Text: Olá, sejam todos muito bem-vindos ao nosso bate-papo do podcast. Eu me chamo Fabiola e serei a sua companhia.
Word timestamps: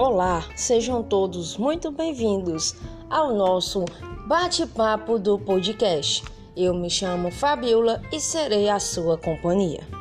Olá, 0.00 0.42
sejam 0.56 1.02
todos 1.02 1.58
muito 1.58 1.90
bem-vindos 1.90 2.74
ao 3.10 3.34
nosso 3.34 3.84
bate-papo 4.26 5.18
do 5.18 5.38
podcast. 5.38 6.24
Eu 6.56 6.72
me 6.72 6.88
chamo 6.88 7.30
Fabiola 7.30 8.00
e 8.10 8.18
serei 8.18 8.70
a 8.70 8.80
sua 8.80 9.18
companhia. 9.18 9.99